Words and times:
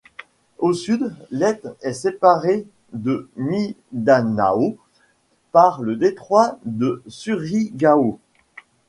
Au 0.57 0.73
sud, 0.73 1.13
Leyte 1.29 1.67
est 1.83 1.93
séparée 1.93 2.65
de 2.91 3.29
Mindanao 3.35 4.75
par 5.51 5.79
le 5.83 5.95
détroit 5.95 6.57
de 6.65 7.03
Surigao. 7.07 8.17